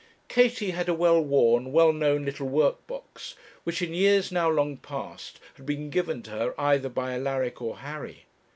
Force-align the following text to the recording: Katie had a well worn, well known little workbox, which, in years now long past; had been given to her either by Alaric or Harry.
Katie 0.27 0.71
had 0.71 0.89
a 0.89 0.95
well 0.95 1.21
worn, 1.21 1.71
well 1.71 1.93
known 1.93 2.25
little 2.25 2.49
workbox, 2.49 3.35
which, 3.63 3.83
in 3.83 3.93
years 3.93 4.31
now 4.31 4.49
long 4.49 4.77
past; 4.77 5.39
had 5.53 5.65
been 5.67 5.91
given 5.91 6.23
to 6.23 6.31
her 6.31 6.59
either 6.59 6.89
by 6.89 7.13
Alaric 7.13 7.61
or 7.61 7.77
Harry. 7.77 8.25